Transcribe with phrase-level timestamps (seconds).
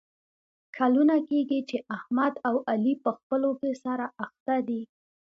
[0.77, 4.81] کلونه کېږي چې احمد او علي په خپلو کې سره اخته دي.